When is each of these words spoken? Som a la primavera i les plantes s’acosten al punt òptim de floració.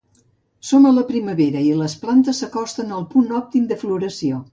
Som 0.69 0.85
a 0.91 0.93
la 0.93 1.03
primavera 1.09 1.61
i 1.65 1.69
les 1.81 1.95
plantes 2.05 2.39
s’acosten 2.45 2.95
al 3.01 3.05
punt 3.13 3.29
òptim 3.41 3.69
de 3.73 3.79
floració. 3.83 4.41